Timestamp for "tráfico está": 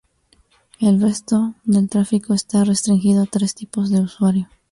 1.87-2.63